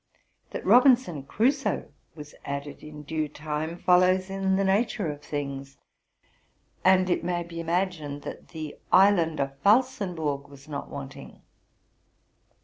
That'' 0.49 0.65
Rob 0.65 0.85
inson 0.85 1.27
Crusoe'' 1.27 1.91
was 2.15 2.33
added 2.43 2.81
in 2.81 3.03
due 3.03 3.29
time, 3.29 3.77
follows 3.77 4.31
in 4.31 4.55
the 4.55 4.63
nature 4.63 5.11
of 5.11 5.21
things; 5.21 5.77
and 6.83 7.07
it 7.07 7.23
may 7.23 7.43
be 7.43 7.59
imagined 7.59 8.23
that 8.23 8.47
the 8.47 8.77
'Island 8.91 9.39
of 9.39 9.59
Falsenberg'' 9.61 10.49
was 10.49 10.67
not 10.67 10.89
wanting. 10.89 11.43